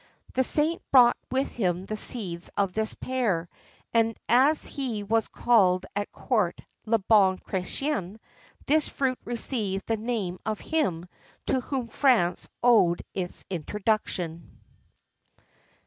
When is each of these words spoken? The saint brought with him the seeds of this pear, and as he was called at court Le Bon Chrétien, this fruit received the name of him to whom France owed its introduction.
The 0.33 0.43
saint 0.43 0.81
brought 0.91 1.15
with 1.29 1.53
him 1.53 1.85
the 1.85 1.95
seeds 1.95 2.49
of 2.57 2.73
this 2.73 2.95
pear, 2.95 3.47
and 3.93 4.17
as 4.27 4.65
he 4.65 5.03
was 5.03 5.27
called 5.27 5.85
at 5.95 6.11
court 6.11 6.59
Le 6.87 6.97
Bon 6.97 7.37
Chrétien, 7.37 8.17
this 8.65 8.87
fruit 8.87 9.19
received 9.25 9.85
the 9.85 9.97
name 9.97 10.39
of 10.43 10.59
him 10.59 11.05
to 11.45 11.61
whom 11.61 11.85
France 11.87 12.47
owed 12.63 13.03
its 13.13 13.45
introduction. 13.51 14.59